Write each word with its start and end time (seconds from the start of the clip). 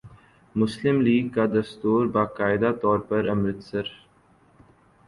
مسلم 0.55 1.01
لیگ 1.01 1.27
کا 1.35 1.45
دستور 1.53 2.05
باقاعدہ 2.15 2.71
طور 2.81 2.99
پر 3.09 3.29
امرتسر 3.29 3.85